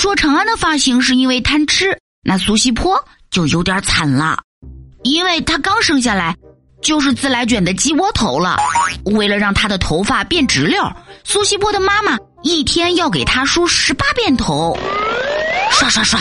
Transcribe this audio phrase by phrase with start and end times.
[0.00, 4.38] 说长安的发型是因为贪吃，那苏西坡就有点惨了，
[5.02, 6.34] 因为他刚生下来
[6.80, 8.56] 就是自来卷的鸡窝头了。
[9.04, 10.82] 为了让他的头发变直溜，
[11.22, 14.74] 苏西坡的妈妈一天要给他梳十八遍头。
[15.70, 16.18] 刷刷刷，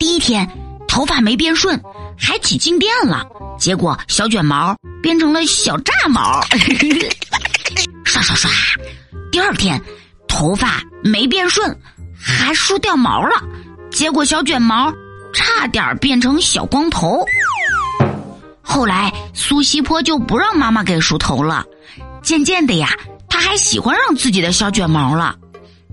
[0.00, 0.44] 第一天
[0.88, 1.80] 头发没变顺，
[2.18, 3.24] 还起静电了，
[3.56, 6.44] 结果小卷毛变成了小炸毛。
[8.02, 8.50] 刷刷刷，
[9.30, 9.80] 第二天
[10.36, 11.74] 头发没变顺，
[12.14, 13.42] 还梳掉毛了，
[13.90, 14.92] 结果小卷毛
[15.32, 17.24] 差点变成小光头。
[18.60, 21.64] 后来苏西坡就不让妈妈给梳头了，
[22.20, 22.90] 渐渐的呀，
[23.30, 25.34] 他还喜欢上自己的小卷毛了，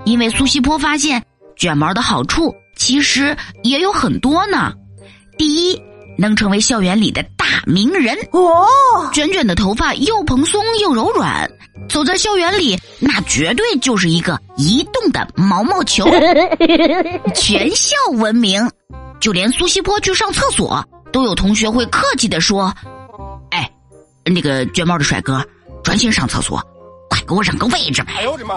[0.03, 1.23] 因为苏西坡发现
[1.55, 2.53] 卷毛的好处。
[2.75, 4.73] 其实也有很多呢。
[5.37, 5.81] 第一，
[6.17, 8.67] 能成为校园里的大名人哦。
[9.11, 11.49] 卷卷的头发又蓬松又柔软，
[11.89, 16.05] 走在校园里，那绝对就是一个移动的毛毛球，
[17.35, 18.69] 全校闻名。
[19.19, 22.73] 就连苏西坡去上厕所，都有同学会客气的说
[23.51, 23.71] ：“哎，
[24.25, 25.41] 那个卷毛的帅哥，
[25.81, 26.61] 专心上厕所，
[27.09, 28.55] 快给我让个位置。”哎呦我的妈！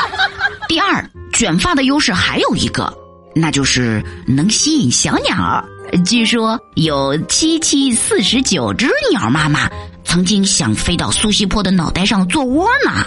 [0.68, 2.92] 第二，卷发的优势还有一个。
[3.34, 5.64] 那就是能吸引小鸟。
[6.04, 9.68] 据说有七七四十九只鸟妈妈
[10.04, 13.04] 曾经想飞到苏西坡的脑袋上做窝呢。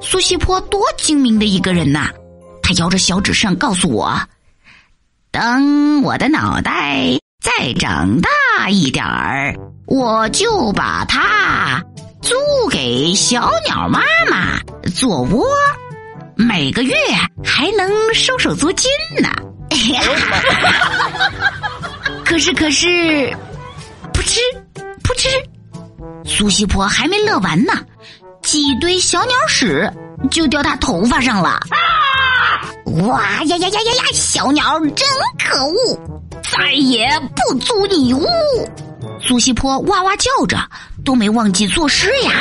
[0.00, 2.10] 苏西坡多精明的一个人呐！
[2.62, 4.18] 他摇着小纸扇告诉我
[5.30, 9.54] ：“等我的脑袋再长大一点儿，
[9.86, 11.82] 我就把它
[12.22, 12.34] 租
[12.70, 14.58] 给小鸟妈妈
[14.90, 15.46] 做窝，
[16.36, 16.94] 每个月
[17.44, 18.90] 还能收收租金
[19.20, 19.28] 呢。
[22.34, 22.88] ”可是可是，
[24.12, 24.40] 噗嗤
[25.04, 25.28] 噗嗤，
[26.24, 27.72] 苏西坡还没乐完呢，
[28.42, 29.88] 几堆小鸟屎
[30.32, 31.60] 就掉他头发上了。
[33.06, 34.04] 哇呀呀呀呀呀！
[34.12, 35.06] 小鸟真
[35.38, 35.96] 可恶，
[36.42, 38.26] 再也不租你屋。
[39.20, 40.58] 苏西坡哇哇叫着，
[41.04, 42.32] 都没忘记作诗呀。